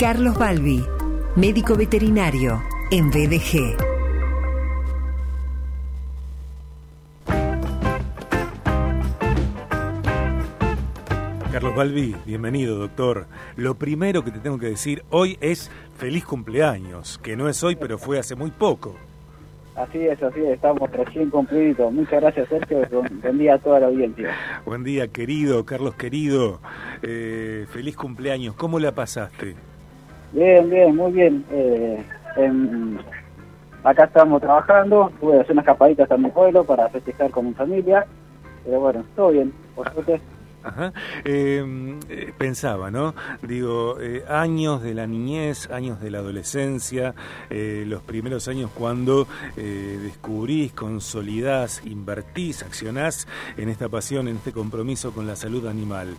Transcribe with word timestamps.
Carlos 0.00 0.38
Balbi, 0.38 0.82
médico 1.36 1.76
veterinario 1.76 2.62
en 2.90 3.10
BDG. 3.10 3.76
Carlos 11.52 11.76
Balbi, 11.76 12.16
bienvenido 12.24 12.78
doctor. 12.78 13.26
Lo 13.56 13.74
primero 13.74 14.24
que 14.24 14.30
te 14.30 14.38
tengo 14.38 14.58
que 14.58 14.68
decir 14.68 15.04
hoy 15.10 15.36
es 15.42 15.70
feliz 15.98 16.24
cumpleaños, 16.24 17.18
que 17.18 17.36
no 17.36 17.50
es 17.50 17.62
hoy 17.62 17.76
pero 17.76 17.98
fue 17.98 18.18
hace 18.18 18.34
muy 18.34 18.50
poco. 18.52 18.96
Así 19.76 19.98
es, 19.98 20.22
así 20.22 20.40
es, 20.40 20.54
estamos 20.54 20.90
recién 20.92 21.28
cumplidos. 21.28 21.92
Muchas 21.92 22.22
gracias, 22.22 22.48
Sergio. 22.48 22.88
Buen 23.20 23.36
día 23.36 23.56
a 23.56 23.58
toda 23.58 23.80
la 23.80 23.88
audiencia. 23.88 24.34
Buen 24.64 24.82
día, 24.82 25.08
querido, 25.08 25.66
Carlos 25.66 25.94
querido. 25.96 26.60
Eh, 27.02 27.66
feliz 27.70 27.98
cumpleaños. 27.98 28.54
¿Cómo 28.54 28.78
la 28.78 28.94
pasaste? 28.94 29.56
Bien, 30.32 30.70
bien, 30.70 30.96
muy 30.96 31.12
bien. 31.12 31.44
Eh, 31.50 32.02
acá 33.84 34.04
estamos 34.04 34.40
trabajando. 34.40 35.10
Que 35.20 35.26
hacer 35.40 35.52
unas 35.52 35.64
escapaditas 35.64 36.10
a 36.10 36.16
mi 36.16 36.30
pueblo 36.30 36.64
para 36.64 36.88
festejar 36.88 37.30
con 37.30 37.46
mi 37.46 37.54
familia. 37.54 38.06
Pero 38.64 38.80
bueno, 38.80 39.04
todo 39.16 39.30
bien, 39.30 39.52
por 39.74 39.90
suerte. 39.92 40.20
Ajá. 40.62 40.92
Em, 41.24 41.98
eh, 42.08 42.32
pensaba, 42.36 42.90
¿no? 42.90 43.14
Digo, 43.42 43.98
eh, 43.98 44.24
años 44.28 44.82
de 44.82 44.94
la 44.94 45.06
niñez, 45.06 45.70
años 45.70 46.00
de 46.00 46.10
la 46.10 46.18
adolescencia, 46.18 47.14
eh, 47.48 47.84
los 47.86 48.02
primeros 48.02 48.46
años 48.48 48.70
cuando 48.74 49.26
descubrís, 49.56 50.72
consolidás, 50.72 51.82
invertís, 51.86 52.62
accionás 52.62 53.26
en 53.56 53.68
esta 53.68 53.88
pasión, 53.88 54.28
en 54.28 54.36
este 54.36 54.52
compromiso 54.52 55.12
con 55.12 55.26
la 55.26 55.36
salud 55.36 55.66
animal. 55.66 56.16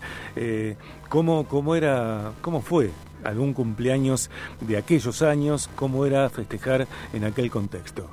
¿cómo, 1.10 1.48
¿Cómo 1.48 1.76
era, 1.76 2.32
cómo 2.42 2.62
fue 2.62 2.90
algún 3.24 3.54
cumpleaños 3.54 4.30
de 4.60 4.78
aquellos 4.78 5.22
años? 5.22 5.70
¿Cómo 5.76 6.06
era 6.06 6.30
festejar 6.30 6.88
en 7.14 7.24
aquel 7.24 7.50
contexto? 7.50 8.10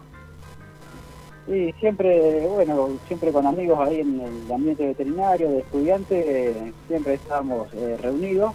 Sí, 1.48 1.74
siempre, 1.80 2.46
bueno, 2.46 2.90
siempre 3.06 3.32
con 3.32 3.46
amigos 3.46 3.78
ahí 3.80 4.00
en 4.00 4.20
el 4.20 4.52
ambiente 4.52 4.86
veterinario, 4.86 5.50
de 5.50 5.60
estudiantes, 5.60 6.56
siempre 6.86 7.14
estábamos 7.14 7.72
eh, 7.72 7.96
reunidos, 8.02 8.52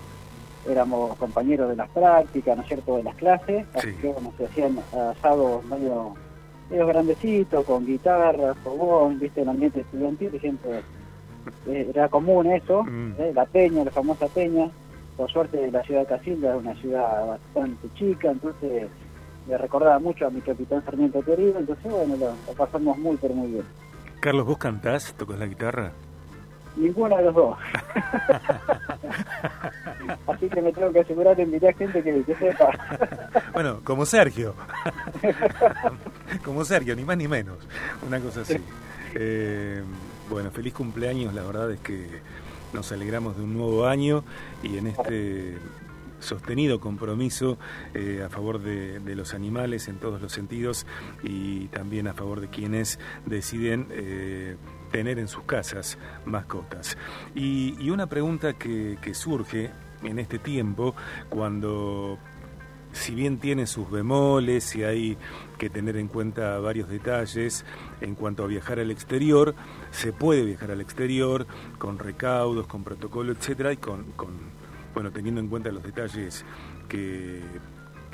éramos 0.70 1.16
compañeros 1.18 1.70
de 1.70 1.76
las 1.76 1.90
prácticas, 1.90 2.56
¿no 2.56 2.62
es 2.62 2.68
cierto?, 2.68 2.98
de 2.98 3.04
las 3.04 3.16
clases, 3.16 3.66
así 3.74 3.94
que 3.94 4.10
bueno, 4.10 4.32
se 4.38 4.46
hacían 4.46 4.78
asados 4.92 5.66
medio, 5.66 6.14
medio 6.70 6.86
grandecitos, 6.86 7.66
con 7.66 7.84
guitarra, 7.84 8.54
fogón, 8.64 9.20
viste, 9.20 9.42
el 9.42 9.50
ambiente 9.50 9.82
estudiantil, 9.82 10.40
siempre 10.40 10.82
eh, 11.68 11.88
era 11.90 12.10
común 12.10 12.46
eso, 12.52 12.84
mm. 12.84 13.14
eh, 13.18 13.32
la 13.34 13.46
peña, 13.46 13.84
la 13.84 13.92
famosa 13.92 14.28
peña, 14.28 14.70
por 15.18 15.32
suerte 15.32 15.72
la 15.72 15.84
ciudad 15.84 16.02
de 16.02 16.08
Casilda 16.08 16.56
es 16.56 16.62
una 16.62 16.76
ciudad 16.76 17.28
bastante 17.28 17.88
chica, 17.96 18.32
entonces 18.32 18.90
le 19.48 19.58
recordaba 19.58 20.00
mucho 20.00 20.28
a 20.28 20.30
mi 20.30 20.42
capitán 20.42 20.84
Sarmiento 20.86 21.22
querido, 21.22 21.60
entonces 21.60 21.92
bueno, 21.92 22.16
lo, 22.18 22.54
pasamos 22.54 22.98
muy, 22.98 23.18
pero 23.18 23.34
muy 23.34 23.52
bien. 23.52 23.66
Carlos, 24.20 24.46
¿vos 24.46 24.58
cantás? 24.58 25.14
¿Tocas 25.16 25.38
la 25.38 25.48
guitarra? 25.48 25.92
Ninguno 26.76 27.18
de 27.18 27.24
los 27.24 27.36
dos. 27.36 27.58
Así 30.28 30.50
que 30.50 30.62
me 30.62 30.72
tengo 30.72 30.92
que 30.92 31.02
asegurar 31.02 31.36
de 31.36 31.44
invitar 31.44 31.76
gente 31.76 32.02
que, 32.02 32.24
que 32.24 32.36
sepa. 32.36 32.72
bueno, 33.54 33.82
como 33.84 34.06
Sergio. 34.06 34.56
como 36.44 36.66
Sergio, 36.66 36.96
ni 36.96 37.04
más 37.04 37.18
ni 37.18 37.28
menos. 37.28 37.58
Una 38.08 38.20
cosa 38.20 38.42
así. 38.42 38.58
Eh, 39.14 39.84
bueno, 40.30 40.50
feliz 40.52 40.74
cumpleaños, 40.74 41.34
la 41.34 41.44
verdad 41.44 41.72
es 41.72 41.80
que 41.82 42.22
nos 42.74 42.92
alegramos 42.92 43.38
de 43.38 43.44
un 43.44 43.54
nuevo 43.54 43.86
año 43.86 44.24
y 44.64 44.78
en 44.78 44.88
este 44.88 45.58
sostenido 46.20 46.80
compromiso 46.80 47.58
eh, 47.94 48.24
a 48.26 48.30
favor 48.30 48.60
de, 48.60 49.00
los 49.16 49.34
animales 49.34 49.88
en 49.88 49.98
todos 49.98 50.22
los 50.22 50.32
sentidos 50.32 50.88
y 51.22 51.68
también 51.68 52.08
a 52.08 52.14
favor 52.14 52.42
de 52.42 52.48
quienes 52.48 53.00
deciden 53.26 53.88
eh, 53.92 54.56
tener 54.92 55.20
en 55.20 55.28
sus 55.28 55.44
casas 55.44 55.98
mascotas. 56.26 56.98
Y, 57.36 57.90
una 57.90 58.08
pregunta 58.08 58.54
que, 58.54 58.98
surge 59.14 59.70
en 60.02 60.18
este 60.18 60.40
tiempo 60.40 60.96
cuando 61.30 62.18
si 62.94 63.14
bien 63.14 63.38
tiene 63.38 63.68
sus 63.68 63.92
bemoles 63.92 64.76
y 64.76 64.84
hay 64.84 65.18
que 65.58 65.70
tener 65.70 65.98
en 65.98 66.08
cuenta 66.08 66.58
varios 66.60 66.88
detalles 66.90 67.66
en 68.02 68.16
cuanto 68.16 68.44
a 68.44 68.48
viajar 68.48 68.80
al 68.80 68.92
exterior, 68.92 69.56
se 69.92 70.14
puede 70.14 70.46
viajar 70.46 70.72
al 70.72 70.82
exterior 70.82 71.46
con 71.78 72.00
recaudos, 72.00 72.68
con 72.68 72.84
protocolo, 72.84 73.34
etcétera, 73.34 73.74
y 73.74 73.78
con 73.78 74.06
bueno, 74.94 75.12
teniendo 75.12 75.42
en 75.42 75.48
cuenta 75.48 75.72
los 75.72 75.84
detalles 75.84 76.46
que, 76.88 77.42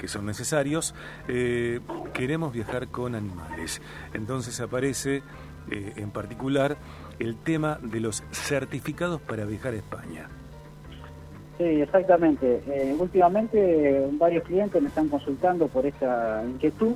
son 0.07 0.25
necesarios, 0.25 0.95
eh, 1.27 1.81
queremos 2.13 2.53
viajar 2.53 2.87
con 2.87 3.15
animales. 3.15 3.81
Entonces 4.13 4.59
aparece 4.61 5.21
eh, 5.69 5.93
en 5.97 6.11
particular 6.11 6.77
el 7.19 7.35
tema 7.35 7.79
de 7.81 7.99
los 7.99 8.23
certificados 8.31 9.19
para 9.19 9.45
viajar 9.45 9.73
a 9.73 9.77
España. 9.77 10.38
Sí, 11.59 11.65
exactamente. 11.65 12.63
Eh, 12.67 12.95
últimamente 12.97 14.07
varios 14.13 14.45
clientes 14.45 14.81
me 14.81 14.87
están 14.87 15.09
consultando 15.09 15.67
por 15.67 15.85
esta 15.85 16.41
inquietud 16.45 16.95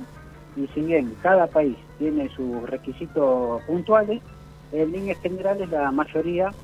y 0.56 0.66
si 0.68 0.80
bien 0.80 1.18
cada 1.22 1.46
país 1.48 1.76
tiene 1.98 2.30
sus 2.30 2.62
requisitos 2.70 3.62
puntuales, 3.64 4.22
en 4.72 4.90
líneas 4.90 5.20
generales 5.20 5.68
la 5.68 5.92
mayoría 5.92 6.54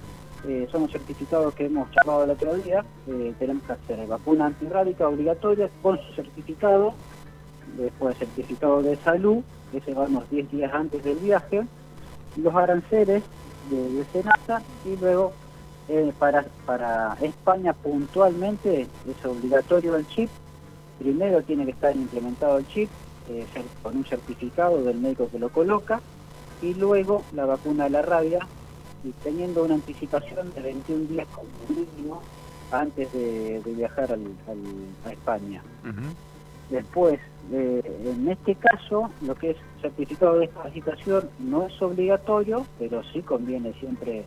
eh, 0.45 0.67
son 0.73 0.83
los 0.85 0.93
certificados 0.93 1.53
que 1.55 1.67
hemos 1.67 1.91
charlado 1.91 2.25
el 2.25 2.31
otro 2.31 2.55
día. 2.55 2.83
Eh, 3.07 3.35
tenemos 3.39 3.65
que 3.65 3.73
hacer 3.75 4.07
vacuna 4.07 4.47
antirrábica 4.47 5.07
obligatoria 5.07 5.71
con 5.83 5.99
su 5.99 6.15
certificado, 6.15 6.95
después 7.67 8.17
certificado 8.17 8.83
de 8.83 8.97
salud, 9.03 9.45
que 9.71 9.83
se 9.83 9.93
va 9.93 10.05
unos 10.05 10.27
10 10.31 10.51
días 10.51 10.73
antes 10.73 11.05
del 11.05 11.19
viaje, 11.19 11.67
los 12.37 12.55
aranceles 12.55 13.25
de, 13.65 13.77
de 13.91 14.07
y 14.85 14.97
luego 14.97 15.35
eh, 15.93 16.13
para, 16.17 16.47
para 16.65 17.15
España 17.21 17.73
puntualmente 17.73 18.87
es 19.09 19.25
obligatorio 19.27 19.97
el 19.97 20.07
chip. 20.07 20.31
Primero 21.01 21.43
tiene 21.43 21.65
que 21.65 21.73
estar 21.73 21.97
implementado 21.97 22.59
el 22.59 22.67
chip 22.69 22.89
con 23.83 23.97
un 23.97 24.05
certificado 24.07 24.83
del 24.85 24.99
médico 24.99 25.29
que 25.31 25.41
lo 25.41 25.49
coloca 25.49 26.01
y 26.63 26.75
luego 26.75 27.25
la 27.33 27.45
vacuna 27.45 27.85
de 27.85 27.91
la 27.91 28.03
rabia 28.03 28.39
y 29.03 29.11
teniendo 29.25 29.65
una 29.65 29.75
anticipación 29.75 30.53
de 30.53 30.61
21 30.61 31.07
días 31.07 31.27
como 31.29 31.49
mínimo 31.69 32.23
antes 32.71 33.13
de, 33.13 33.61
viajar 33.67 34.13
a 34.13 35.13
España. 35.13 35.61
Después, 36.69 37.19
eh, 37.53 37.83
en 38.05 38.29
este 38.29 38.55
caso, 38.55 39.11
lo 39.23 39.35
que 39.35 39.51
es 39.51 39.57
certificado 39.83 40.35
de 40.35 40.47
desparasitación 40.47 41.31
no 41.41 41.67
es 41.67 41.83
obligatorio, 41.83 42.65
pero 42.79 43.03
sí 43.13 43.23
conviene 43.23 43.73
siempre 43.81 44.25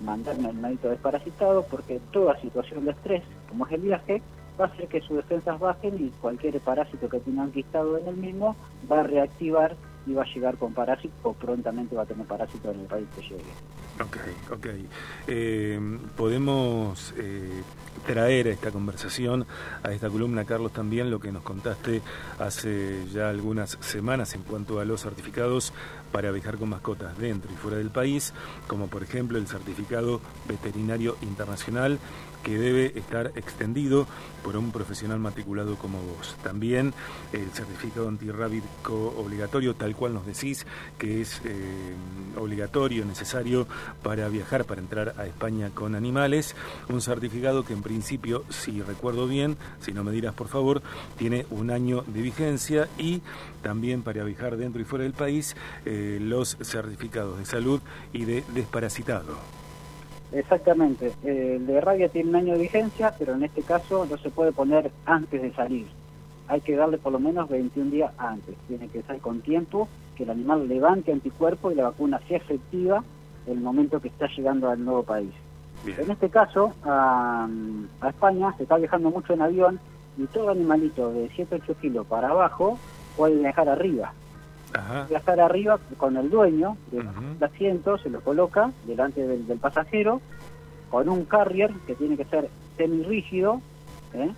mandarme 0.00 0.48
al 0.48 0.54
médico 0.54 0.88
desparasitado 0.88 1.64
porque 1.70 2.00
toda 2.12 2.40
situación 2.40 2.84
de 2.84 2.92
estrés, 2.92 3.22
como 3.48 3.66
es 3.66 3.72
el 3.72 3.80
viaje, 3.82 4.22
va 4.60 4.66
a 4.66 4.68
hacer 4.68 4.88
que 4.88 5.00
sus 5.00 5.16
defensas 5.16 5.58
bajen 5.58 5.94
y 6.04 6.10
cualquier 6.20 6.58
parásito 6.60 7.08
que 7.08 7.20
tenga 7.20 7.44
enquistado 7.44 7.98
en 7.98 8.08
el 8.08 8.16
mismo 8.16 8.56
va 8.90 9.00
a 9.00 9.02
reactivar 9.02 9.76
y 10.06 10.12
va 10.12 10.22
a 10.22 10.26
llegar 10.26 10.56
con 10.58 10.74
parásito 10.74 11.14
o 11.22 11.32
prontamente 11.32 11.96
va 11.96 12.02
a 12.02 12.06
tener 12.06 12.26
parásito 12.26 12.70
en 12.70 12.80
el 12.80 12.86
país 12.86 13.06
que 13.16 13.22
llegue. 13.22 13.42
Ok, 14.00 14.16
ok. 14.52 14.66
Eh, 15.28 15.98
podemos 16.16 17.14
eh, 17.16 17.62
traer 18.06 18.48
a 18.48 18.50
esta 18.50 18.70
conversación, 18.70 19.46
a 19.82 19.92
esta 19.92 20.10
columna, 20.10 20.44
Carlos, 20.44 20.72
también 20.72 21.10
lo 21.10 21.20
que 21.20 21.32
nos 21.32 21.42
contaste 21.42 22.02
hace 22.38 23.06
ya 23.12 23.30
algunas 23.30 23.78
semanas 23.80 24.34
en 24.34 24.42
cuanto 24.42 24.80
a 24.80 24.84
los 24.84 25.02
certificados 25.02 25.72
para 26.14 26.30
viajar 26.30 26.58
con 26.58 26.68
mascotas 26.68 27.18
dentro 27.18 27.50
y 27.52 27.56
fuera 27.56 27.76
del 27.76 27.90
país, 27.90 28.32
como 28.68 28.86
por 28.86 29.02
ejemplo 29.02 29.36
el 29.36 29.48
certificado 29.48 30.20
veterinario 30.46 31.16
internacional 31.22 31.98
que 32.44 32.56
debe 32.56 32.96
estar 32.96 33.32
extendido 33.34 34.06
por 34.44 34.56
un 34.56 34.70
profesional 34.70 35.18
matriculado 35.18 35.76
como 35.76 36.00
vos. 36.02 36.36
También 36.44 36.92
el 37.32 37.50
certificado 37.50 38.06
antirrábico 38.06 39.14
obligatorio, 39.16 39.74
tal 39.74 39.96
cual 39.96 40.12
nos 40.12 40.26
decís, 40.26 40.66
que 40.98 41.22
es 41.22 41.40
eh, 41.44 41.94
obligatorio, 42.36 43.06
necesario 43.06 43.66
para 44.02 44.28
viajar, 44.28 44.66
para 44.66 44.82
entrar 44.82 45.14
a 45.16 45.26
España 45.26 45.70
con 45.74 45.94
animales. 45.94 46.54
Un 46.90 47.00
certificado 47.00 47.64
que 47.64 47.72
en 47.72 47.82
principio, 47.82 48.44
si 48.50 48.82
recuerdo 48.82 49.26
bien, 49.26 49.56
si 49.80 49.92
no 49.92 50.04
me 50.04 50.12
dirás 50.12 50.34
por 50.34 50.48
favor, 50.48 50.82
tiene 51.16 51.46
un 51.50 51.70
año 51.70 52.04
de 52.06 52.20
vigencia 52.20 52.88
y 52.98 53.22
también 53.62 54.02
para 54.02 54.22
viajar 54.22 54.58
dentro 54.58 54.82
y 54.82 54.84
fuera 54.84 55.04
del 55.04 55.14
país 55.14 55.56
eh, 55.86 56.03
los 56.20 56.56
certificados 56.62 57.38
de 57.38 57.44
salud 57.44 57.80
y 58.12 58.24
de 58.24 58.44
desparasitado. 58.54 59.34
Exactamente. 60.32 61.12
el 61.22 61.66
de 61.66 61.80
rabia 61.80 62.08
tiene 62.08 62.30
un 62.30 62.36
año 62.36 62.52
de 62.54 62.60
vigencia, 62.62 63.14
pero 63.18 63.34
en 63.34 63.44
este 63.44 63.62
caso 63.62 64.06
no 64.08 64.16
se 64.18 64.30
puede 64.30 64.52
poner 64.52 64.90
antes 65.06 65.40
de 65.40 65.52
salir. 65.52 65.86
Hay 66.48 66.60
que 66.60 66.76
darle 66.76 66.98
por 66.98 67.12
lo 67.12 67.20
menos 67.20 67.48
21 67.48 67.90
días 67.90 68.12
antes. 68.18 68.54
Tiene 68.66 68.88
que 68.88 69.02
ser 69.02 69.18
con 69.18 69.40
tiempo, 69.40 69.88
que 70.16 70.24
el 70.24 70.30
animal 70.30 70.68
levante 70.68 71.12
anticuerpos 71.12 71.72
y 71.72 71.76
la 71.76 71.84
vacuna 71.84 72.20
sea 72.28 72.38
efectiva 72.38 73.04
el 73.46 73.60
momento 73.60 74.00
que 74.00 74.08
está 74.08 74.26
llegando 74.26 74.68
al 74.70 74.84
nuevo 74.84 75.02
país. 75.02 75.30
En 75.86 76.10
este 76.10 76.30
caso, 76.30 76.72
a, 76.82 77.46
España 78.08 78.54
se 78.56 78.62
está 78.62 78.76
viajando 78.76 79.10
mucho 79.10 79.34
en 79.34 79.42
avión 79.42 79.78
Y 80.16 80.24
todo 80.26 80.50
animalito 80.50 81.12
de 81.12 81.28
7 81.34 81.60
8 81.62 81.76
kilos 81.80 82.06
para 82.06 82.28
abajo 82.28 82.78
puede 83.16 83.36
viajar 83.36 83.68
arriba. 83.68 84.12
Viajar 85.08 85.40
arriba 85.40 85.78
con 85.96 86.16
el 86.16 86.30
dueño 86.30 86.76
del 86.90 87.08
asiento, 87.40 87.98
se 87.98 88.10
lo 88.10 88.20
coloca 88.20 88.70
delante 88.86 89.26
del, 89.26 89.58
pasajero, 89.58 90.20
con 90.90 91.08
un 91.08 91.24
carrier 91.24 91.72
que 91.86 91.94
tiene 91.94 92.16
que 92.16 92.24
ser 92.24 92.48
semi-rígido, 92.76 93.60
¿eh? 94.14 94.30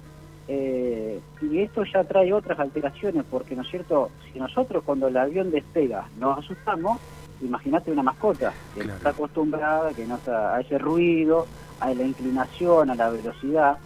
Eh, 0.48 1.20
y 1.42 1.58
esto 1.58 1.82
ya 1.84 2.04
trae 2.04 2.32
otras 2.32 2.60
alteraciones, 2.60 3.24
porque, 3.28 3.56
¿no 3.56 3.62
es 3.62 3.68
cierto?, 3.68 4.10
si 4.32 4.38
nosotros 4.38 4.84
cuando 4.84 5.08
el 5.08 5.16
avión 5.16 5.50
despega 5.50 6.08
nos 6.18 6.38
asustamos, 6.38 7.00
imagínate 7.40 7.90
una 7.90 8.02
mascota 8.02 8.52
que 8.74 8.84
no 8.84 8.94
está 8.94 9.10
acostumbrada, 9.10 9.92
que 9.92 10.06
no 10.06 10.16
está 10.16 10.54
a 10.54 10.60
ese 10.60 10.78
ruido, 10.78 11.46
a 11.80 11.92
la 11.92 12.04
inclinación, 12.04 12.90
a 12.90 12.94
la 12.94 13.10
velocidad. 13.10 13.78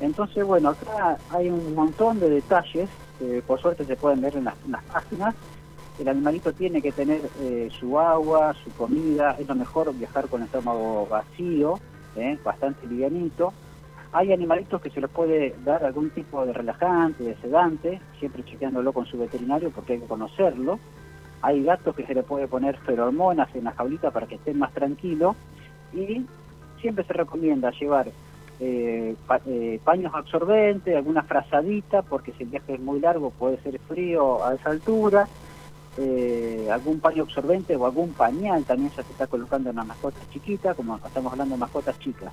Entonces, 0.00 0.44
bueno, 0.44 0.70
acá 0.70 1.16
hay 1.30 1.50
un 1.50 1.74
montón 1.74 2.20
de 2.20 2.30
detalles 2.30 2.88
que 3.18 3.42
por 3.46 3.60
suerte 3.60 3.84
se 3.84 3.96
pueden 3.96 4.20
ver 4.20 4.36
en 4.36 4.44
las, 4.44 4.84
páginas. 4.92 5.34
El 5.98 6.08
animalito 6.08 6.52
tiene 6.52 6.82
que 6.82 6.90
tener 6.90 7.20
eh, 7.40 7.68
su 7.78 7.98
agua, 8.00 8.54
su 8.64 8.70
comida, 8.70 9.36
es 9.38 9.46
lo 9.46 9.54
mejor 9.54 9.94
viajar 9.94 10.28
con 10.28 10.40
el 10.40 10.46
estómago 10.46 11.06
vacío, 11.06 11.78
¿eh? 12.16 12.36
bastante 12.44 12.86
livianito. 12.86 13.52
Hay 14.12 14.32
animalitos 14.32 14.80
que 14.80 14.90
se 14.90 15.00
les 15.00 15.10
puede 15.10 15.54
dar 15.64 15.84
algún 15.84 16.10
tipo 16.10 16.44
de 16.46 16.52
relajante, 16.52 17.24
de 17.24 17.36
sedante, 17.36 18.00
siempre 18.18 18.44
chequeándolo 18.44 18.92
con 18.92 19.06
su 19.06 19.18
veterinario 19.18 19.70
porque 19.70 19.94
hay 19.94 20.00
que 20.00 20.06
conocerlo. 20.06 20.78
Hay 21.42 21.62
gatos 21.62 21.94
que 21.94 22.06
se 22.06 22.14
le 22.14 22.22
puede 22.22 22.48
poner 22.48 22.76
feromonas 22.78 23.54
en 23.54 23.64
la 23.64 23.72
jaulita 23.72 24.10
para 24.10 24.26
que 24.26 24.36
estén 24.36 24.58
más 24.58 24.72
tranquilos 24.72 25.36
y 25.92 26.24
siempre 26.80 27.04
se 27.04 27.12
recomienda 27.12 27.70
llevar 27.70 28.06
eh, 28.60 29.14
paños 29.84 30.14
absorbentes, 30.14 30.96
alguna 30.96 31.22
frazadita, 31.22 32.02
porque 32.02 32.32
si 32.32 32.44
el 32.44 32.50
viaje 32.50 32.74
es 32.74 32.80
muy 32.80 33.00
largo 33.00 33.30
puede 33.30 33.58
ser 33.62 33.78
frío 33.80 34.44
a 34.44 34.54
esa 34.54 34.70
altura, 34.70 35.28
eh, 35.96 36.68
algún 36.72 36.98
paño 37.00 37.22
absorbente 37.22 37.76
o 37.76 37.86
algún 37.86 38.12
pañal 38.12 38.64
también 38.64 38.90
se 38.90 39.02
está 39.02 39.26
colocando 39.26 39.70
en 39.70 39.76
las 39.76 39.86
mascotas 39.86 40.28
chiquitas, 40.30 40.74
como 40.76 40.96
estamos 40.96 41.32
hablando 41.32 41.54
de 41.54 41.60
mascotas 41.60 41.98
chicas. 42.00 42.32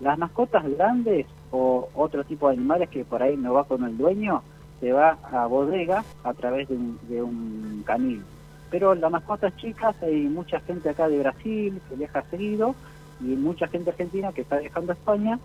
Las 0.00 0.18
mascotas 0.18 0.64
grandes 0.76 1.26
o 1.50 1.88
otro 1.94 2.24
tipo 2.24 2.48
de 2.48 2.54
animales 2.54 2.88
que 2.88 3.04
por 3.04 3.22
ahí 3.22 3.36
no 3.36 3.54
va 3.54 3.64
con 3.64 3.84
el 3.84 3.96
dueño, 3.96 4.42
se 4.80 4.92
va 4.92 5.18
a 5.32 5.46
bodega 5.46 6.04
a 6.24 6.34
través 6.34 6.68
de 6.68 6.76
un, 6.76 6.98
de 7.08 7.22
un 7.22 7.82
canil. 7.84 8.22
Pero 8.70 8.94
las 8.94 9.10
mascotas 9.10 9.56
chicas, 9.56 9.94
hay 10.02 10.22
mucha 10.22 10.60
gente 10.60 10.88
acá 10.88 11.08
de 11.08 11.18
Brasil 11.18 11.80
que 11.88 11.96
viaja 11.96 12.22
seguido 12.30 12.74
y 13.20 13.36
mucha 13.36 13.68
gente 13.68 13.90
argentina 13.90 14.32
que 14.32 14.42
está 14.42 14.58
viajando 14.58 14.92
a 14.92 14.94
España. 14.94 15.38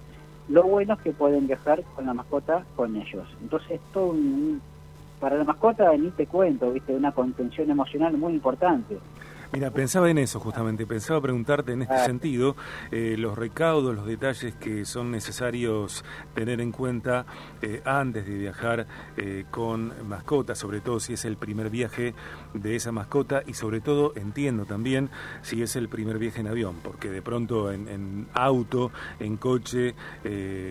Lo 0.47 0.63
bueno 0.63 0.93
es 0.93 1.01
que 1.01 1.11
pueden 1.11 1.45
viajar 1.45 1.83
con 1.95 2.05
la 2.05 2.13
mascota 2.13 2.63
con 2.75 2.95
ellos. 2.95 3.27
Entonces, 3.41 3.81
todo 3.93 4.13
para 5.19 5.37
la 5.37 5.43
mascota 5.43 5.91
ni 5.97 6.11
te 6.11 6.27
cuento, 6.27 6.71
viste, 6.71 6.95
una 6.95 7.11
contención 7.11 7.69
emocional 7.69 8.17
muy 8.17 8.33
importante. 8.33 8.97
Mira, 9.53 9.71
pensaba 9.71 10.09
en 10.09 10.17
eso 10.17 10.41
justamente, 10.41 10.85
pensaba 10.85 11.21
preguntarte 11.21 11.71
en 11.71 11.83
este 11.83 11.93
ah. 11.93 12.05
sentido 12.05 12.57
eh, 12.91 13.15
los 13.17 13.37
recaudos, 13.37 13.95
los 13.95 14.05
detalles 14.05 14.53
que 14.55 14.83
son 14.83 15.09
necesarios 15.09 16.03
tener 16.35 16.59
en 16.59 16.73
cuenta 16.73 17.25
eh, 17.61 17.81
antes 17.85 18.27
de 18.27 18.37
viajar 18.37 18.87
eh, 19.15 19.45
con 19.49 19.93
mascota, 20.07 20.53
sobre 20.53 20.81
todo 20.81 20.99
si 20.99 21.13
es 21.13 21.23
el 21.23 21.37
primer 21.37 21.69
viaje 21.69 22.13
de 22.53 22.75
esa 22.75 22.91
mascota 22.91 23.41
y 23.47 23.53
sobre 23.53 23.79
todo 23.79 24.11
entiendo 24.17 24.65
también 24.65 25.09
si 25.41 25.61
es 25.61 25.77
el 25.77 25.87
primer 25.87 26.17
viaje 26.17 26.41
en 26.41 26.47
avión, 26.47 26.75
porque 26.83 27.09
de 27.09 27.21
pronto 27.21 27.71
en, 27.71 28.27
auto, 28.33 28.91
en 29.19 29.37
coche, 29.37 29.95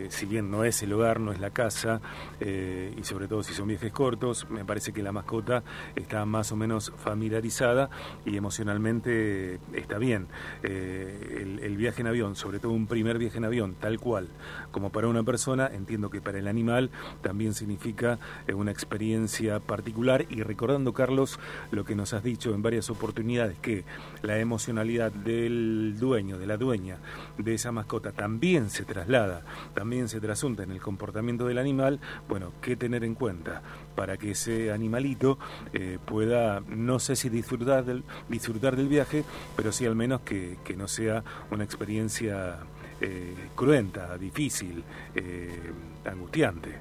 si 0.08 0.26
bien 0.26 0.50
no 0.50 0.64
es 0.64 0.82
el 0.82 0.92
hogar, 0.92 1.18
no 1.18 1.32
es 1.32 1.40
la 1.40 1.50
casa 1.50 2.00
y 2.40 3.02
sobre 3.04 3.26
todo 3.26 3.42
si 3.42 3.54
son 3.54 3.68
viajes 3.68 3.92
cortos, 3.92 4.48
me 4.50 4.64
parece 4.64 4.92
que 4.92 5.02
la 5.02 5.12
mascota 5.12 5.62
está 5.94 6.24
más 6.26 6.52
o 6.52 6.56
menos 6.56 6.92
familiarizada 6.96 7.88
y 8.24 8.36
emocionada 8.36 8.65
emocionalmente 8.66 9.60
está 9.74 9.98
bien. 9.98 10.26
Eh, 10.62 11.58
el, 11.62 11.76
viaje 11.76 12.00
en 12.00 12.08
avión, 12.08 12.34
sobre 12.34 12.58
todo 12.58 12.72
un 12.72 12.86
primer 12.86 13.18
viaje 13.18 13.38
en 13.38 13.44
avión, 13.44 13.74
tal 13.74 14.00
cual 14.00 14.28
como 14.70 14.90
para 14.90 15.08
una 15.08 15.22
persona, 15.22 15.68
entiendo 15.72 16.10
que 16.10 16.20
para 16.20 16.38
el 16.38 16.48
animal 16.48 16.90
también 17.22 17.54
significa 17.54 18.18
eh, 18.46 18.54
una 18.54 18.72
experiencia 18.72 19.60
particular. 19.60 20.26
Y 20.30 20.42
recordando, 20.42 20.92
Carlos, 20.92 21.38
lo 21.70 21.84
que 21.84 21.94
nos 21.94 22.12
has 22.12 22.24
dicho 22.24 22.54
en 22.54 22.62
varias 22.62 22.90
oportunidades, 22.90 23.56
que 23.58 23.84
la 24.22 24.38
emocionalidad 24.38 25.12
del 25.12 25.96
dueño, 25.98 26.38
de 26.38 26.46
la 26.46 26.56
dueña 26.56 26.98
de 27.38 27.54
esa 27.54 27.70
mascota 27.70 28.12
también 28.12 28.70
se 28.70 28.84
traslada, 28.84 29.44
también 29.74 30.08
se 30.08 30.20
trasunta 30.20 30.64
en 30.64 30.72
el 30.72 30.80
comportamiento 30.80 31.46
del 31.46 31.58
animal, 31.58 32.00
bueno, 32.28 32.52
¿qué 32.60 32.74
tener 32.74 33.04
en 33.04 33.14
cuenta 33.14 33.62
para 33.94 34.16
que 34.16 34.32
ese 34.32 34.72
animalito 34.72 35.38
eh, 35.72 35.98
pueda, 36.04 36.60
no 36.68 36.98
sé 36.98 37.16
si 37.16 37.28
disfrutar 37.28 37.84
del, 37.84 38.02
disfrutar 38.28 38.55
del 38.60 38.88
viaje, 38.88 39.24
pero 39.56 39.72
sí 39.72 39.86
al 39.86 39.94
menos 39.94 40.20
que, 40.20 40.56
no 40.76 40.88
sea 40.88 41.22
una 41.50 41.64
experiencia 41.64 42.58
eh, 43.00 43.34
cruenta, 43.54 44.16
difícil, 44.18 44.82
eh, 45.14 45.72
angustiante. 46.04 46.74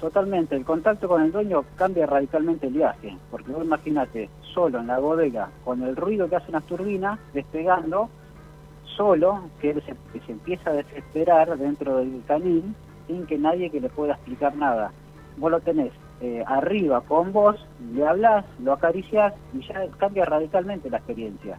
Totalmente, 0.00 0.54
el 0.54 0.64
contacto 0.64 1.08
con 1.08 1.22
el 1.22 1.32
dueño 1.32 1.64
cambia 1.76 2.06
radicalmente 2.06 2.66
el 2.66 2.74
viaje, 2.74 3.16
porque 3.30 3.50
vos 3.50 3.64
imagínate, 3.64 4.28
solo 4.54 4.78
en 4.78 4.86
la 4.86 4.98
bodega, 4.98 5.50
con 5.64 5.82
el 5.82 5.96
ruido 5.96 6.28
que 6.28 6.36
hace 6.36 6.50
una 6.50 6.60
turbina, 6.60 7.18
despegando, 7.32 8.10
solo, 8.84 9.48
que 9.60 9.70
él 9.70 9.82
se, 9.84 10.20
se 10.20 10.32
empieza 10.32 10.70
a 10.70 10.74
desesperar 10.74 11.56
dentro 11.56 11.98
del 11.98 12.22
canil, 12.26 12.74
sin 13.06 13.26
que 13.26 13.38
nadie 13.38 13.70
que 13.70 13.80
le 13.80 13.88
pueda 13.88 14.14
explicar 14.14 14.54
nada. 14.54 14.92
Vos 15.38 15.50
lo 15.50 15.60
tenés 15.60 15.92
eh, 16.20 16.42
arriba 16.46 17.02
con 17.02 17.32
vos, 17.32 17.56
le 17.92 18.06
hablas, 18.06 18.44
lo 18.58 18.72
acaricias 18.72 19.34
y 19.52 19.60
ya 19.66 19.86
cambia 19.98 20.24
radicalmente 20.24 20.88
la 20.88 20.98
experiencia. 20.98 21.58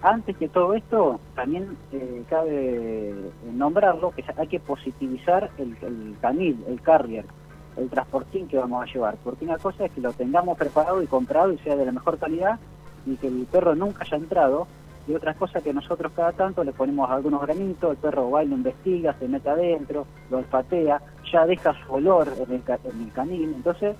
Antes 0.00 0.36
que 0.36 0.48
todo 0.48 0.74
esto, 0.74 1.20
también 1.34 1.76
eh, 1.92 2.24
cabe 2.28 3.14
nombrarlo, 3.52 4.10
que 4.10 4.24
hay 4.36 4.48
que 4.48 4.58
positivizar 4.60 5.50
el, 5.58 6.16
canil, 6.20 6.64
el 6.66 6.80
carrier, 6.80 7.24
el 7.76 7.88
transportín 7.88 8.48
que 8.48 8.58
vamos 8.58 8.82
a 8.82 8.92
llevar, 8.92 9.16
porque 9.22 9.44
una 9.44 9.58
cosa 9.58 9.84
es 9.84 9.92
que 9.92 10.00
lo 10.00 10.12
tengamos 10.12 10.58
preparado 10.58 11.02
y 11.02 11.06
comprado 11.06 11.52
y 11.52 11.58
sea 11.58 11.76
de 11.76 11.86
la 11.86 11.92
mejor 11.92 12.18
calidad 12.18 12.58
y 13.06 13.16
que 13.16 13.28
el 13.28 13.46
perro 13.50 13.74
nunca 13.74 14.04
haya 14.04 14.16
entrado, 14.16 14.66
y 15.06 15.14
otra 15.14 15.34
cosa 15.34 15.60
que 15.60 15.72
nosotros 15.72 16.12
cada 16.14 16.32
tanto 16.32 16.64
le 16.64 16.72
ponemos 16.72 17.10
algunos 17.10 17.42
granitos, 17.42 17.92
el 17.92 17.96
perro 17.96 18.30
va 18.30 18.44
y 18.44 18.48
lo 18.48 18.56
investiga, 18.56 19.14
se 19.18 19.28
mete 19.28 19.50
adentro, 19.50 20.06
lo 20.30 20.38
olfatea, 20.38 21.00
ya 21.32 21.46
deja 21.46 21.74
su 21.84 21.94
olor 21.94 22.28
en 22.36 22.52
el, 22.54 22.62
en 22.84 23.02
el 23.02 23.12
canil, 23.12 23.54
entonces 23.54 23.96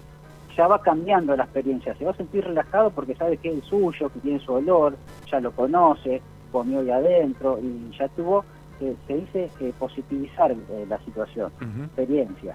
ya 0.57 0.67
va 0.67 0.83
cambiando 0.83 1.35
la 1.35 1.45
experiencia, 1.45 1.95
se 1.95 2.05
va 2.05 2.11
a 2.11 2.17
sentir 2.17 2.45
relajado 2.45 2.91
porque 2.91 3.15
sabe 3.15 3.39
que 3.39 3.49
es 3.49 3.55
el 3.55 3.63
suyo, 3.63 4.11
que 4.11 4.21
tiene 4.21 4.39
su 4.41 4.53
olor, 4.53 4.97
ya 5.31 5.41
lo 5.41 5.51
conoce, 5.53 6.21
comió 6.51 6.81
ahí 6.81 6.91
adentro 6.91 7.59
y 7.59 7.91
ya 7.99 8.09
tuvo, 8.09 8.45
eh, 8.81 8.95
se 9.07 9.15
dice 9.15 9.51
eh, 9.61 9.73
positivizar 9.79 10.53
eh, 10.53 10.87
la 10.89 10.99
situación, 10.99 11.51
experiencia. 11.85 12.55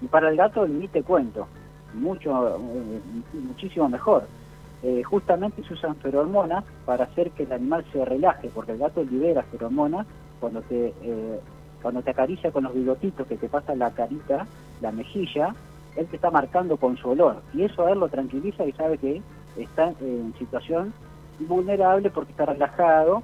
Y 0.00 0.06
para 0.06 0.30
el 0.30 0.36
gato 0.36 0.66
ni 0.66 0.88
te 0.88 1.02
cuento, 1.02 1.46
mucho, 1.94 2.58
muchísimo 3.32 3.88
mejor. 3.88 4.24
Eh, 4.82 5.02
justamente 5.02 5.62
se 5.64 5.74
usan 5.74 5.96
feromonas 5.96 6.64
para 6.84 7.04
hacer 7.04 7.32
que 7.32 7.42
el 7.42 7.52
animal 7.52 7.84
se 7.92 8.04
relaje, 8.04 8.48
porque 8.54 8.72
el 8.72 8.78
gato 8.78 9.02
libera 9.02 9.42
feromonas 9.42 10.06
cuando 10.38 10.62
te, 10.62 10.94
eh, 11.02 11.40
cuando 11.82 12.02
te 12.02 12.10
acaricia 12.10 12.50
con 12.50 12.64
los 12.64 12.74
bigotitos 12.74 13.26
que 13.26 13.36
te 13.36 13.48
pasa 13.48 13.74
la 13.74 13.90
carita, 13.90 14.46
la 14.80 14.92
mejilla, 14.92 15.54
él 15.96 16.06
te 16.06 16.16
está 16.16 16.30
marcando 16.30 16.76
con 16.76 16.96
su 16.96 17.10
olor. 17.10 17.42
Y 17.54 17.62
eso 17.62 17.86
a 17.86 17.92
él 17.92 18.00
lo 18.00 18.08
tranquiliza 18.08 18.64
y 18.64 18.72
sabe 18.72 18.98
que 18.98 19.22
está 19.56 19.92
en 20.00 20.34
situación 20.38 20.92
vulnerable 21.40 22.10
porque 22.10 22.32
está 22.32 22.46
relajado. 22.46 23.22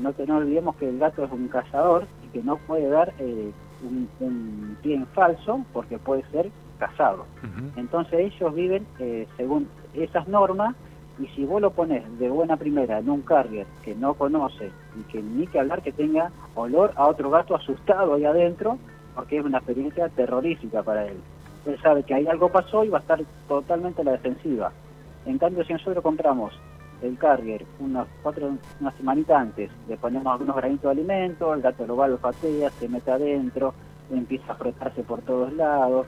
No, 0.00 0.12
te, 0.12 0.26
no 0.26 0.38
olvidemos 0.38 0.76
que 0.76 0.88
el 0.88 0.98
gato 0.98 1.24
es 1.24 1.32
un 1.32 1.48
cazador 1.48 2.06
y 2.24 2.28
que 2.28 2.42
no 2.42 2.56
puede 2.56 2.88
dar 2.88 3.12
eh, 3.18 3.52
un, 3.82 4.76
pie 4.82 4.94
en 4.94 5.06
falso 5.08 5.64
porque 5.72 5.98
puede 5.98 6.24
ser 6.30 6.50
cazado. 6.78 7.26
Entonces 7.76 8.32
ellos 8.32 8.54
viven 8.54 8.86
según 9.36 9.68
esas 9.94 10.26
normas 10.26 10.74
y 11.18 11.26
si 11.28 11.44
vos 11.44 11.60
lo 11.60 11.70
pones 11.70 12.02
de 12.18 12.28
buena 12.28 12.56
primera 12.56 12.98
en 12.98 13.10
un 13.10 13.22
carrier 13.22 13.66
que 13.84 13.94
no 13.94 14.14
conoce 14.14 14.70
y 14.98 15.02
que 15.04 15.22
ni 15.22 15.46
que 15.46 15.60
hablar 15.60 15.82
que 15.82 15.92
tenga 15.92 16.30
olor 16.54 16.92
a 16.96 17.06
otro 17.06 17.30
gato 17.30 17.54
asustado 17.54 18.14
ahí 18.14 18.24
adentro, 18.24 18.78
porque 19.14 19.38
es 19.38 19.44
una 19.44 19.58
experiencia 19.58 20.08
terrorífica 20.08 20.82
para 20.82 21.06
él. 21.06 21.18
Él 21.66 21.78
sabe 21.82 22.02
que 22.02 22.14
ahí 22.14 22.26
algo 22.26 22.48
pasó 22.48 22.84
y 22.84 22.88
va 22.88 22.98
a 22.98 23.02
estar 23.02 23.20
totalmente 23.46 24.00
a 24.00 24.04
la 24.04 24.12
defensiva. 24.12 24.72
En 25.26 25.38
cambio, 25.38 25.64
si 25.64 25.72
nosotros 25.72 26.02
compramos 26.02 26.52
el 27.02 27.18
carrier 27.18 27.64
unas 27.78 28.06
cuatro, 28.22 28.52
una 28.80 28.90
semanita 28.92 29.38
antes, 29.38 29.70
le 29.88 29.96
ponemos 29.96 30.32
algunos 30.32 30.56
granitos 30.56 30.82
de 30.84 30.90
alimento, 30.90 31.52
el 31.52 31.62
gato 31.62 31.86
lo 31.86 31.96
va, 31.96 32.08
lo 32.08 32.18
patea, 32.18 32.70
se 32.70 32.88
mete 32.88 33.10
adentro, 33.10 33.74
empieza 34.10 34.52
a 34.52 34.56
frotarse 34.56 35.02
por 35.02 35.20
todos 35.22 35.52
lados, 35.52 36.06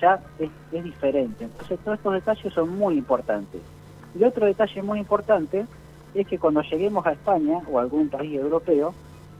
ya 0.00 0.20
es, 0.38 0.50
diferente. 0.84 1.44
Entonces 1.44 1.78
todos 1.80 1.98
estos 1.98 2.14
detalles 2.14 2.52
son 2.52 2.76
muy 2.76 2.98
importantes. 2.98 3.60
Y 4.18 4.24
otro 4.24 4.46
detalle 4.46 4.82
muy 4.82 4.98
importante 4.98 5.66
es 6.14 6.26
que 6.26 6.38
cuando 6.38 6.62
lleguemos 6.62 7.04
a 7.06 7.12
España 7.12 7.60
o 7.70 7.78
a 7.78 7.82
algún 7.82 8.08
país 8.08 8.34
europeo, 8.34 8.94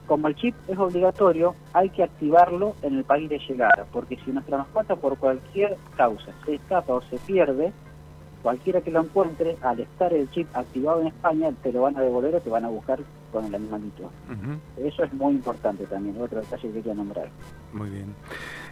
como 0.05 0.27
el 0.27 0.35
chip 0.35 0.55
es 0.67 0.77
obligatorio, 0.77 1.55
hay 1.73 1.89
que 1.89 2.03
activarlo 2.03 2.75
en 2.81 2.97
el 2.97 3.03
país 3.03 3.29
de 3.29 3.39
llegada, 3.39 3.85
porque 3.91 4.17
si 4.23 4.31
nuestra 4.31 4.57
mascota 4.57 4.95
por 4.95 5.17
cualquier 5.17 5.77
causa 5.95 6.31
se 6.45 6.55
escapa 6.55 6.93
o 6.93 7.01
se 7.01 7.17
pierde, 7.17 7.73
cualquiera 8.41 8.81
que 8.81 8.91
lo 8.91 9.01
encuentre, 9.01 9.57
al 9.61 9.79
estar 9.79 10.13
el 10.13 10.29
chip 10.31 10.47
activado 10.55 11.01
en 11.01 11.07
España, 11.07 11.51
te 11.61 11.73
lo 11.73 11.81
van 11.81 11.97
a 11.97 12.01
devolver 12.01 12.35
o 12.35 12.39
te 12.39 12.49
van 12.49 12.63
a 12.63 12.69
buscar 12.69 12.99
con 13.31 13.45
el 13.45 13.53
animalito. 13.53 14.09
Eso 14.77 15.03
es 15.03 15.13
muy 15.13 15.33
importante 15.33 15.85
también, 15.85 16.21
otro 16.21 16.39
detalle 16.39 16.69
que 16.69 16.73
quería 16.75 16.93
nombrar. 16.93 17.29
Muy 17.73 17.89
bien. 17.89 18.15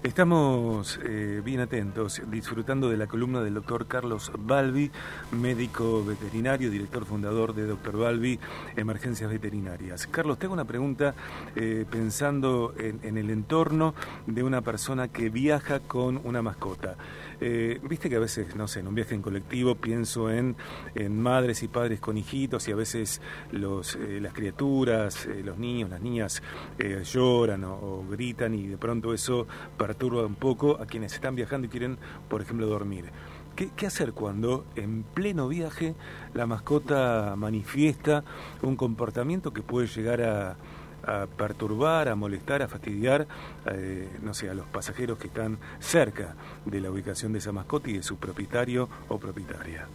Estamos 0.06 1.00
eh, 1.04 1.42
bien 1.44 1.62
atentos, 1.62 2.22
disfrutando 2.28 2.92
de 2.92 2.96
la 2.96 3.08
columna 3.08 3.42
del 3.42 3.56
doctor 3.56 3.88
Carlos 3.88 4.32
Balbi, 4.38 4.92
médico 5.32 6.06
veterinario, 6.06 6.70
director 6.70 7.06
fundador 7.06 7.56
de 7.56 7.66
Doctor 7.66 7.98
Balbi, 7.98 8.40
Emergencias 8.76 9.32
Veterinarias. 9.32 10.06
Carlos, 10.06 10.38
tengo 10.38 10.54
una 10.54 10.66
pregunta 10.66 11.16
eh, 11.56 11.86
pensando 11.90 12.76
en, 12.78 13.18
el 13.18 13.32
entorno 13.32 13.96
de 14.28 14.44
una 14.44 14.62
persona 14.62 15.08
que 15.08 15.32
viaja 15.32 15.80
con 15.80 16.22
una 16.24 16.44
mascota. 16.44 16.98
Eh, 17.42 17.80
viste 17.82 18.08
que 18.08 18.18
a 18.18 18.20
veces, 18.20 18.56
no 18.56 18.68
sé, 18.68 18.82
en 18.82 18.88
un 18.88 18.94
viaje 18.94 19.16
en 19.16 19.24
colectivo 19.24 19.74
pienso 19.74 20.30
en, 20.30 20.56
en 20.94 21.20
madres 21.20 21.64
y 21.64 21.68
padres 21.68 22.00
con 22.00 22.16
hijitos 22.16 22.68
y 22.68 22.72
a 22.72 22.76
veces 22.76 23.22
los, 23.52 23.98
las 24.00 24.34
criaturas, 24.34 25.28
los 25.44 25.58
niños, 25.58 25.90
las 25.90 26.02
niñas 26.02 26.44
lloran 27.12 27.64
o, 27.64 28.06
gritan 28.08 28.54
y 28.54 28.68
de 28.68 28.78
pronto 28.78 29.12
eso 29.12 29.48
perturba 29.96 30.26
un 30.26 30.36
poco 30.36 30.78
a 30.82 30.86
quienes 30.86 31.14
están 31.14 31.36
viajando 31.36 31.68
y 31.68 31.70
quieren, 31.70 31.98
por 32.30 32.42
ejemplo, 32.42 32.68
dormir. 32.68 33.06
¿Qué, 33.56 33.88
hacer 33.88 34.12
cuando 34.12 34.66
en 34.76 35.04
pleno 35.04 35.48
viaje 35.48 35.96
la 36.34 36.46
mascota 36.46 37.36
manifiesta 37.38 38.26
un 38.62 38.76
comportamiento 38.76 39.54
que 39.54 39.62
puede 39.62 39.88
llegar 39.88 40.22
a, 40.22 40.56
perturbar, 41.38 42.10
a 42.10 42.16
molestar, 42.16 42.64
a 42.64 42.68
fastidiar, 42.68 43.28
eh, 43.72 44.10
no 44.24 44.34
sé, 44.34 44.50
a 44.50 44.56
los 44.56 44.66
pasajeros 44.66 45.20
que 45.20 45.28
están 45.28 45.60
cerca 45.80 46.36
de 46.66 46.82
la 46.82 46.90
ubicación 46.90 47.32
de 47.32 47.38
esa 47.38 47.52
mascota 47.52 47.92
y 47.92 47.94
de 47.94 48.04
su 48.04 48.18
propietario 48.18 48.90
o 49.08 49.20
propietaria? 49.20 49.88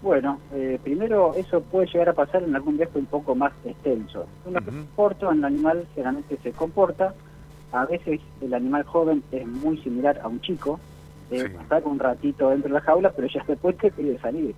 Bueno, 0.00 0.40
eh, 0.52 0.80
primero 0.82 1.34
eso 1.34 1.60
puede 1.60 1.86
llegar 1.86 2.08
a 2.08 2.14
pasar 2.14 2.42
en 2.42 2.56
algún 2.56 2.78
viaje 2.78 2.98
un 2.98 3.06
poco 3.06 3.34
más 3.36 3.52
extenso. 3.64 4.26
Un 4.46 4.56
uh 4.56 5.10
en 5.30 5.38
el 5.38 5.44
animal 5.44 5.86
generalmente 5.94 6.38
se 6.42 6.52
comporta, 6.52 7.14
a 7.72 7.86
veces 7.86 8.20
el 8.40 8.54
animal 8.54 8.84
joven 8.84 9.22
es 9.32 9.46
muy 9.46 9.78
similar 9.78 10.20
a 10.22 10.28
un 10.28 10.40
chico, 10.40 10.78
eh, 11.30 11.50
está 11.60 11.80
con 11.80 11.92
un 11.92 11.98
ratito 11.98 12.50
dentro 12.50 12.68
de 12.68 12.74
la 12.74 12.80
jaula, 12.82 13.12
pero 13.14 13.26
ya 13.28 13.42
después 13.46 13.76
te 13.78 13.90
quiere 13.90 14.18
salir. 14.18 14.54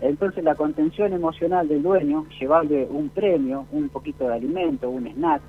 Entonces 0.00 0.44
la 0.44 0.54
contención 0.54 1.12
emocional 1.12 1.68
del 1.68 1.82
dueño, 1.82 2.26
llevarle 2.40 2.86
un 2.90 3.08
premio, 3.08 3.66
un 3.72 3.88
poquito 3.88 4.26
de 4.28 4.34
alimento, 4.34 4.90
un 4.90 5.06
snack, 5.06 5.42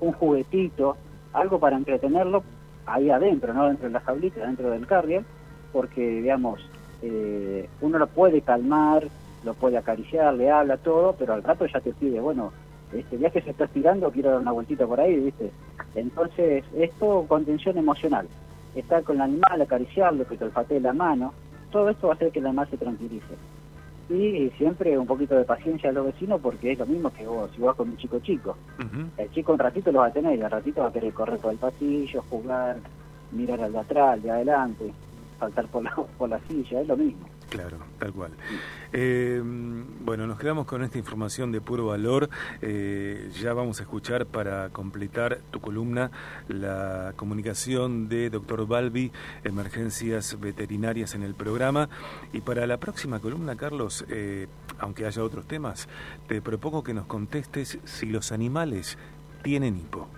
un 0.00 0.12
juguetito, 0.12 0.96
algo 1.32 1.58
para 1.58 1.76
entretenerlo 1.76 2.42
ahí 2.86 3.10
adentro, 3.10 3.52
no 3.54 3.66
dentro 3.66 3.86
de 3.86 3.92
la 3.92 4.00
jaulita, 4.00 4.46
dentro 4.46 4.70
del 4.70 4.86
carrier, 4.86 5.24
porque 5.72 6.20
digamos, 6.20 6.60
eh, 7.02 7.68
uno 7.80 7.98
lo 7.98 8.06
puede 8.06 8.40
calmar, 8.42 9.08
lo 9.42 9.54
puede 9.54 9.76
acariciar, 9.76 10.34
le 10.34 10.50
habla 10.50 10.76
todo, 10.78 11.14
pero 11.18 11.34
al 11.34 11.42
rato 11.42 11.66
ya 11.66 11.80
te 11.80 11.92
pide, 11.92 12.20
bueno, 12.20 12.52
este 12.94 13.16
viaje 13.16 13.42
se 13.42 13.50
está 13.50 13.64
estirando, 13.64 14.10
quiero 14.10 14.30
dar 14.30 14.40
una 14.40 14.52
vueltita 14.52 14.86
por 14.86 15.00
ahí, 15.00 15.18
¿viste? 15.18 15.50
Entonces, 15.94 16.64
esto 16.76 17.24
contención 17.28 17.76
emocional. 17.78 18.28
Estar 18.74 19.02
con 19.02 19.16
el 19.16 19.22
animal, 19.22 19.62
acariciarlo, 19.62 20.26
que 20.26 20.36
te 20.36 20.44
olfatee 20.44 20.80
la 20.80 20.92
mano, 20.92 21.32
todo 21.70 21.88
esto 21.88 22.08
va 22.08 22.14
a 22.14 22.16
hacer 22.16 22.30
que 22.30 22.38
el 22.38 22.46
animal 22.46 22.68
se 22.70 22.76
tranquilice. 22.76 23.34
Y 24.10 24.50
siempre 24.58 24.98
un 24.98 25.06
poquito 25.06 25.34
de 25.34 25.44
paciencia 25.44 25.90
a 25.90 25.92
los 25.92 26.06
vecinos 26.06 26.40
porque 26.40 26.72
es 26.72 26.78
lo 26.78 26.86
mismo 26.86 27.10
que 27.10 27.26
vos, 27.26 27.50
si 27.54 27.62
vas 27.62 27.74
con 27.74 27.88
un 27.88 27.96
chico 27.96 28.18
chico. 28.20 28.56
El 29.16 29.30
chico 29.30 29.52
un 29.52 29.58
ratito 29.58 29.90
lo 29.90 30.00
va 30.00 30.06
a 30.06 30.12
tener 30.12 30.38
y 30.38 30.42
al 30.42 30.50
ratito 30.50 30.82
va 30.82 30.88
a 30.88 30.92
querer 30.92 31.12
correr 31.14 31.38
por 31.38 31.52
el 31.52 31.58
pasillo, 31.58 32.22
jugar, 32.28 32.76
mirar 33.32 33.60
al 33.62 33.72
de 33.72 33.78
atrás, 33.78 34.12
al 34.14 34.22
de 34.22 34.30
adelante, 34.30 34.92
saltar 35.38 35.66
por 35.68 35.82
la, 35.82 35.94
por 36.18 36.28
la 36.28 36.38
silla, 36.40 36.80
es 36.80 36.88
lo 36.88 36.96
mismo. 36.96 37.26
Claro, 37.54 37.76
tal 38.00 38.12
cual. 38.12 38.32
Eh, 38.92 39.40
bueno, 40.00 40.26
nos 40.26 40.40
quedamos 40.40 40.66
con 40.66 40.82
esta 40.82 40.98
información 40.98 41.52
de 41.52 41.60
puro 41.60 41.86
valor. 41.86 42.28
Eh, 42.60 43.30
ya 43.40 43.52
vamos 43.52 43.78
a 43.78 43.84
escuchar 43.84 44.26
para 44.26 44.70
completar 44.70 45.38
tu 45.52 45.60
columna 45.60 46.10
la 46.48 47.12
comunicación 47.14 48.08
de 48.08 48.28
doctor 48.30 48.66
Balbi, 48.66 49.12
emergencias 49.44 50.40
veterinarias 50.40 51.14
en 51.14 51.22
el 51.22 51.34
programa. 51.34 51.88
Y 52.32 52.40
para 52.40 52.66
la 52.66 52.78
próxima 52.78 53.20
columna, 53.20 53.54
Carlos, 53.54 54.04
eh, 54.08 54.48
aunque 54.80 55.06
haya 55.06 55.22
otros 55.22 55.46
temas, 55.46 55.88
te 56.26 56.42
propongo 56.42 56.82
que 56.82 56.92
nos 56.92 57.06
contestes 57.06 57.78
si 57.84 58.06
los 58.06 58.32
animales 58.32 58.98
tienen 59.42 59.76
hipo. 59.76 60.08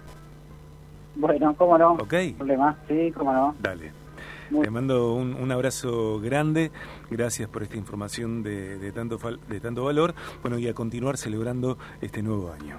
Bueno, 1.17 1.55
cómo 1.55 1.77
no. 1.77 1.93
Ok. 1.93 2.15
Problema, 2.39 2.79
sí, 2.89 3.13
cómo 3.15 3.35
no. 3.35 3.55
Dale. 3.61 4.06
Te 4.51 4.71
mando 4.71 5.15
un, 5.15 5.51
abrazo 5.51 6.21
grande, 6.21 6.71
gracias 7.11 7.49
por 7.49 7.63
esta 7.63 7.77
información 7.77 8.43
de, 8.43 8.93
tanto, 8.93 9.19
de 9.49 9.61
tanto 9.61 9.85
valor, 9.85 10.15
bueno, 10.43 10.59
y 10.59 10.69
a 10.69 10.75
continuar 10.75 11.17
celebrando 11.17 11.79
este 12.01 12.23
nuevo 12.23 12.53
año. 12.53 12.79